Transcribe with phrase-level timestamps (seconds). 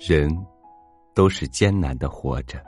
[0.00, 0.30] 人
[1.12, 2.62] 都是艰难的活着，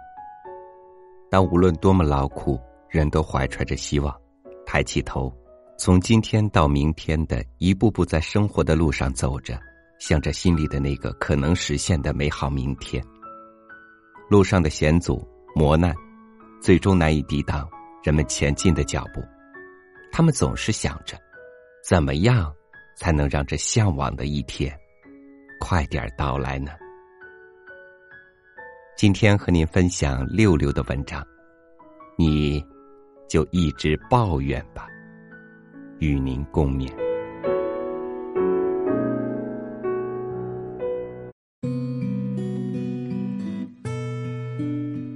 [1.31, 2.59] 但无论多么劳苦，
[2.89, 4.13] 人都怀揣着希望，
[4.67, 5.33] 抬起头，
[5.79, 9.57] 从今天到明天的一步步在生活的路上走着，
[10.01, 13.03] 向着心里的那个可能实现的美好明天。
[14.29, 15.25] 路上的险阻
[15.55, 15.95] 磨难，
[16.61, 17.69] 最终难以抵挡
[18.03, 19.23] 人们前进的脚步。
[20.11, 21.17] 他们总是想着，
[21.89, 22.53] 怎么样
[22.97, 24.77] 才能让这向往的一天
[25.61, 26.73] 快点到来呢？
[29.01, 31.27] 今天和您分享六六的文章，
[32.19, 32.63] 你
[33.31, 34.87] 就一直抱怨吧，
[36.01, 36.87] 与您共勉。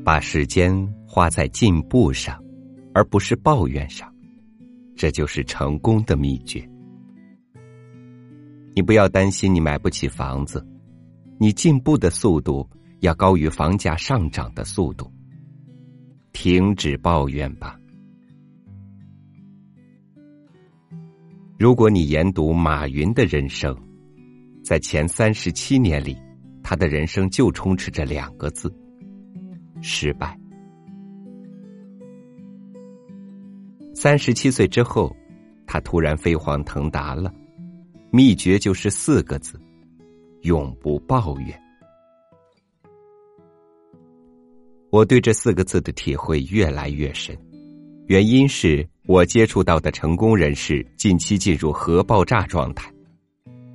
[0.02, 0.74] 把时间
[1.06, 2.42] 花在进步上，
[2.94, 4.10] 而不是抱怨上，
[4.96, 6.66] 这就是成功的秘诀。
[8.74, 10.66] 你不要担心你买不起房子，
[11.36, 12.66] 你进步的速度。
[13.00, 15.10] 要高于房价上涨的速度。
[16.32, 17.78] 停止抱怨吧。
[21.56, 23.74] 如果你研读马云的人生，
[24.64, 26.18] 在前三十七年里，
[26.62, 28.74] 他的人生就充斥着两个字：
[29.80, 30.36] 失败。
[33.94, 35.14] 三十七岁之后，
[35.66, 37.32] 他突然飞黄腾达了，
[38.10, 39.58] 秘诀就是四个字：
[40.42, 41.63] 永不抱怨。
[44.94, 47.36] 我对这四个字的体会越来越深，
[48.06, 52.88] 原因是我接触到的成功人士近期进入核爆炸状态。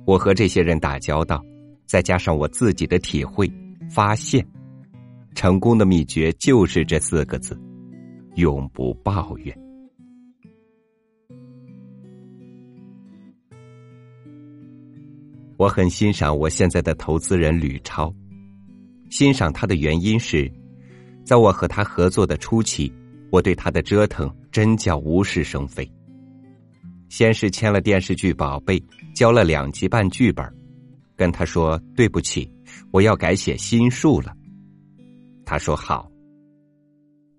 [0.06, 1.44] 我和这些人打交道，
[1.84, 3.52] 再加上我自己的体会，
[3.90, 4.42] 发现，
[5.34, 7.54] 成功的秘诀就是这四个字：
[8.36, 9.54] 永不抱怨。
[15.58, 18.10] 我很欣赏我现在的投资人吕超，
[19.10, 20.50] 欣赏他的原因是。
[21.30, 22.92] 在我和他合作的初期，
[23.30, 25.88] 我对他的折腾真叫无事生非。
[27.08, 28.80] 先是签了电视剧《宝贝》，
[29.14, 30.44] 交了两集半剧本，
[31.14, 32.50] 跟他说对不起，
[32.90, 34.34] 我要改写新书了。
[35.46, 36.10] 他说好。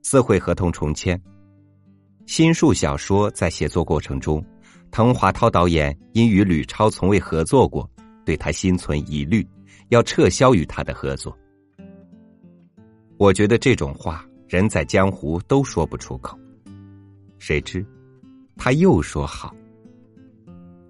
[0.03, 1.21] 四会合同重签，
[2.25, 4.41] 新书小说在写作过程中，
[4.89, 7.91] 滕华涛导演因与吕超从未合作过，
[8.25, 9.45] 对他心存疑虑，
[9.89, 11.37] 要撤销与他的合作。
[13.21, 16.35] 我觉得这种话，人在江湖都说不出口。
[17.37, 17.85] 谁知，
[18.57, 19.55] 他又说好。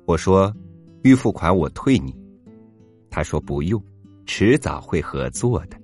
[0.06, 0.56] 我说，
[1.04, 2.18] 预付款我退你。
[3.10, 3.84] 他说不用，
[4.26, 5.78] 迟早会合作的。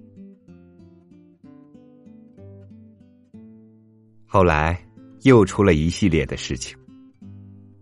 [4.26, 4.82] 后来
[5.24, 6.78] 又出了一系列的事情，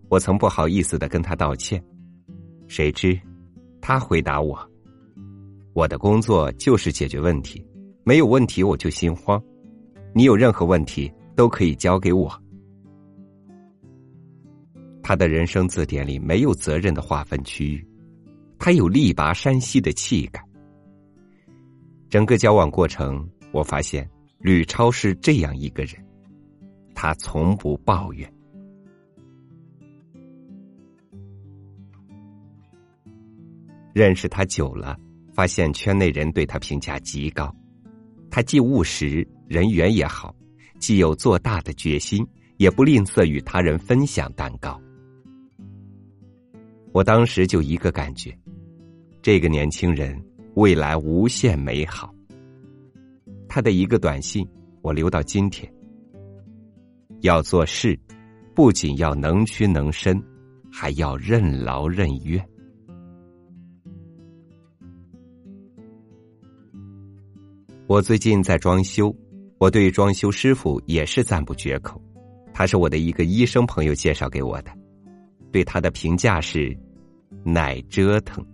[0.08, 1.80] 我曾不好意思的跟他道歉，
[2.66, 3.16] 谁知，
[3.80, 4.58] 他回答我
[5.72, 7.64] ：“我的工作就是解决问题。”
[8.08, 9.42] 没有问题我就心慌，
[10.14, 12.32] 你有任何问题都可以交给我。
[15.02, 17.84] 他的人生字典里没有责任的划分区域，
[18.60, 20.40] 他有力拔山兮的气概。
[22.08, 24.08] 整个交往过程，我发现
[24.38, 25.96] 吕超是这样一个人，
[26.94, 28.32] 他从不抱怨。
[33.92, 34.96] 认识他久了，
[35.34, 37.52] 发现圈内人对他评价极高。
[38.36, 40.36] 他既务实，人缘也好，
[40.78, 42.22] 既有做大的决心，
[42.58, 44.78] 也不吝啬与他人分享蛋糕。
[46.92, 48.38] 我当时就一个感觉，
[49.22, 50.22] 这个年轻人
[50.54, 52.14] 未来无限美好。
[53.48, 54.46] 他的一个短信，
[54.82, 55.66] 我留到今天。
[57.22, 57.98] 要做事，
[58.54, 60.22] 不仅要能屈能伸，
[60.70, 62.46] 还要任劳任怨。
[67.88, 69.14] 我最近在装修，
[69.58, 72.02] 我对装修师傅也是赞不绝口。
[72.52, 74.72] 他是我的一个医生朋友介绍给我的，
[75.52, 76.76] 对他的评价是
[77.46, 78.44] “耐折腾”。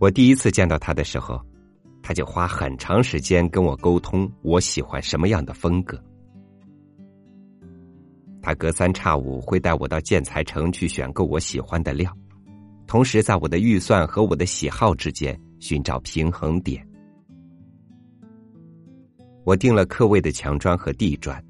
[0.00, 1.40] 我第一次见到他的时候，
[2.02, 5.96] 他就花很长时间跟我沟通我喜欢什么样的风格。
[8.42, 12.12] 他隔三差五会带我到建材城去选购我喜欢的料，
[12.88, 15.40] 同时在我的预算和我的喜好之间。
[15.58, 16.86] 寻找平衡点。
[19.44, 21.42] 我定了客位的墙砖和地砖，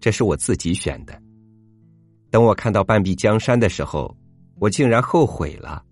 [0.00, 1.20] 这是我自己选的。
[2.30, 4.14] 等我看到半壁江山的时候，
[4.58, 5.82] 我竟然后悔了。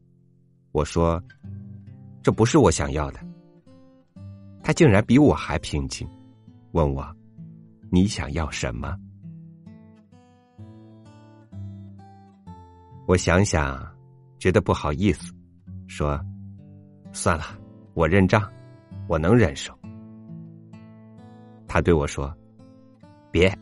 [0.73, 1.23] 我说
[2.23, 3.21] ：“这不是我想要的。”
[4.63, 6.07] 他竟然比我还平静，
[6.73, 7.05] 问我
[7.91, 8.97] ：“你想要什么？”
[13.09, 13.85] 我想想，
[14.39, 15.33] 觉得不好意思，
[15.89, 16.21] 说。
[17.13, 17.45] 算了，
[17.95, 18.43] 我认账，
[19.09, 19.73] 我能忍受。
[21.67, 22.35] 他对我说
[23.31, 23.53] ：“别，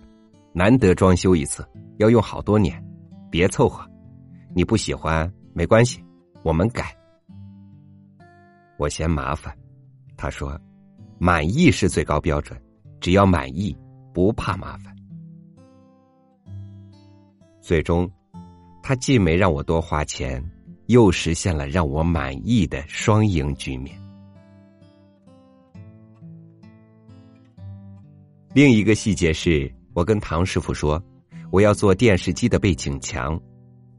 [0.53, 1.67] 难得装修一次，
[1.99, 2.83] 要用好多年，
[3.31, 3.87] 别凑合。
[4.55, 6.03] 你不喜欢没关系，
[6.43, 6.97] 我们改。”
[8.79, 9.55] 我嫌麻烦，
[10.17, 10.59] 他说
[11.19, 12.59] ：“满意是最高标准，
[13.01, 13.77] 只要满意，
[14.15, 14.95] 不怕麻烦。”
[17.61, 18.11] 最终，
[18.83, 20.43] 他既没让我多花钱，
[20.89, 23.95] 又实现了让我满意的双赢局面。
[28.55, 31.03] 另一个细节是，我跟唐师傅说，
[31.51, 33.39] 我要做电视机的背景墙，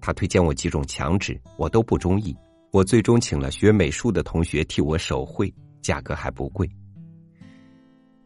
[0.01, 2.35] 他推荐我几种墙纸，我都不中意。
[2.71, 5.53] 我最终请了学美术的同学替我手绘，
[5.83, 6.67] 价格还不贵。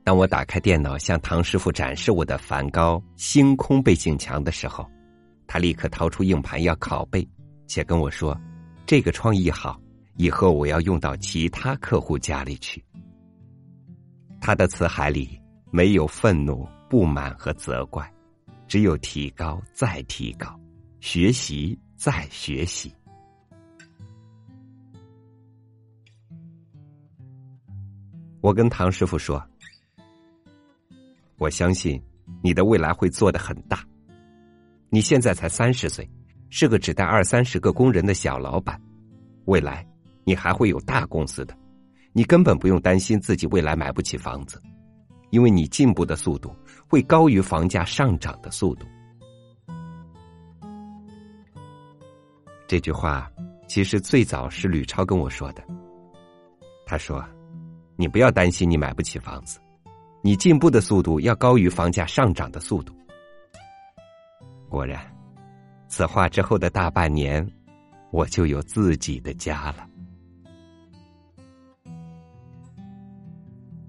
[0.06, 4.89] 当我打开电脑向唐师傅展示我的梵高《星空》背景墙的时候，
[5.48, 7.27] 他立刻掏出硬盘要拷贝，
[7.68, 8.38] 且跟我说
[8.93, 9.81] ：“这个创意好，
[10.17, 12.85] 以后我要用到其他客户家里去。”
[14.39, 15.41] 他的词海里
[15.71, 18.07] 没有愤怒、不满和责怪，
[18.67, 20.55] 只有提高再提高，
[20.99, 22.93] 学习再学习。
[28.41, 29.43] 我跟唐师傅说
[31.39, 31.99] ：“我相信
[32.43, 33.83] 你的未来会做得很大。”
[34.91, 36.07] 你现在才三十岁，
[36.55, 38.79] 是个只带二三十个工人的小老板，
[39.45, 39.83] 未来
[40.23, 41.57] 你还会有大公司的，
[42.11, 44.61] 你根本不用担心自己未来买不起房子，
[45.31, 46.55] 因为你进步的速度
[46.88, 48.85] 会高于房价上涨的速度。
[52.67, 53.27] 这句话
[53.67, 55.63] 其实最早是吕超跟我说的，
[56.85, 57.25] 他说
[57.97, 59.59] ：“你不要担心你买不起房子，
[60.21, 62.94] 你进步的速度要高于房价上涨的速度。”
[64.69, 65.03] 果然，
[65.95, 67.47] 此话之后的大半年，
[68.09, 69.87] 我就有自己的家了。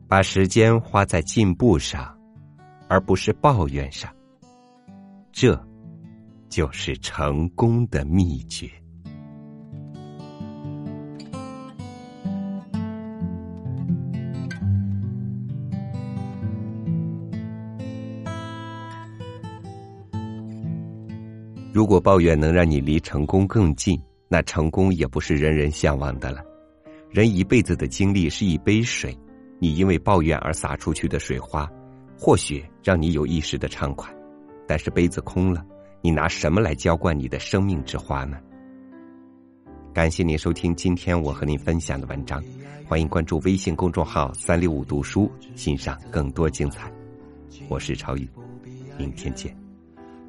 [0.07, 2.15] 把时间花在进步上，
[2.89, 4.15] 而不是抱怨上，
[5.33, 5.59] 这
[6.51, 8.71] 就是成功的秘诀。
[21.85, 26.43] 如果抱怨能让你离成功更近，那成功也不是人人向往的了。
[27.11, 29.15] 人一辈子的经历是一杯水，
[29.59, 31.71] 你因为抱怨而洒出去的水花，
[32.19, 34.11] 或许让你有一时的畅快，
[34.67, 35.63] 但是杯子空了，
[36.01, 38.39] 你拿什么来浇灌你的生命之花呢？
[39.93, 42.43] 感谢您收听今天我和您分享的文章，
[42.89, 46.91] 欢迎关注微信公众号“三六五读书”，欣赏更多精彩。
[47.69, 48.27] 我是超宇，
[48.97, 49.55] 明天见。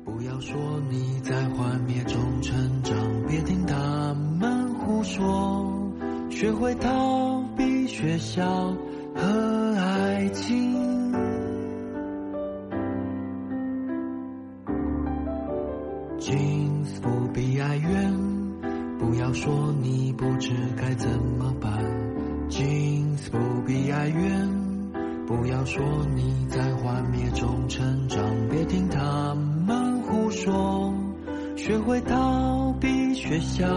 [0.06, 0.56] 不要说
[0.88, 2.96] 你在幻灭中成长，
[3.28, 5.92] 别听他们胡说，
[6.30, 8.46] 学会逃避学校
[9.16, 10.75] 和爱情。
[16.19, 18.13] 君子不必哀怨，
[19.00, 21.10] 不要说你不知该怎
[21.40, 21.84] 么办。
[22.48, 24.50] 君子不必哀怨，
[25.25, 29.45] 不要说你在幻灭中成长，别听他们。
[30.16, 30.94] 胡说，
[31.58, 33.68] 学会逃避学校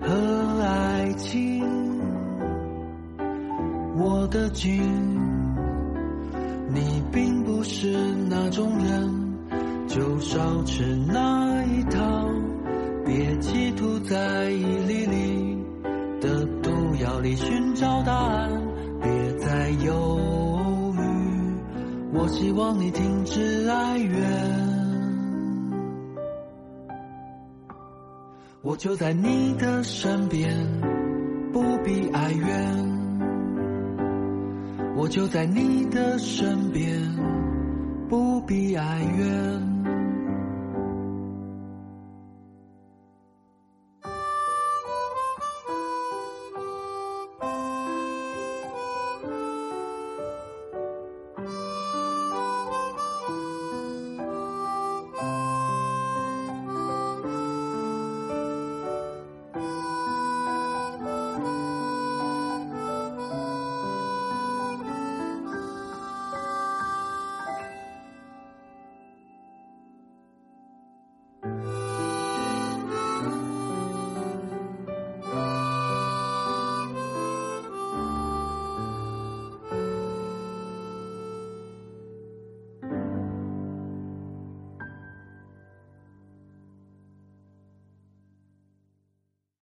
[0.00, 1.62] 和爱情。
[3.94, 4.80] 我的君，
[6.72, 7.94] 你并不是
[8.30, 9.36] 那种人，
[9.86, 12.00] 就少吃那一套。
[13.04, 15.58] 别企图在一粒粒
[16.22, 16.70] 的毒
[17.02, 18.50] 药里寻找答案，
[19.02, 21.00] 别再犹豫。
[22.14, 24.75] 我希望你停止哀怨。
[28.66, 30.52] 我就在你的身边，
[31.52, 32.96] 不必哀怨。
[34.96, 37.00] 我就在你的身边，
[38.08, 39.75] 不必哀怨。